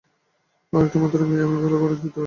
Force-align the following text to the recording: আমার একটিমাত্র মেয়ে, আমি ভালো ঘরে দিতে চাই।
আমার 0.73 0.83
একটিমাত্র 0.85 1.19
মেয়ে, 1.21 1.43
আমি 1.43 1.57
ভালো 1.63 1.77
ঘরে 1.79 1.95
দিতে 1.95 2.09
চাই। 2.09 2.19